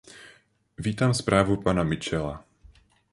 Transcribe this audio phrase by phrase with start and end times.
[0.77, 2.43] Vítám zprávu pana Mitchella.